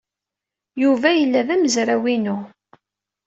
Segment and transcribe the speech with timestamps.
[0.81, 2.37] Yuba yella d amezraw-inu.